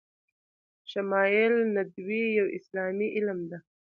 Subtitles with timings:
[0.91, 3.57] شمایل ندوی یو اسلامي علم ده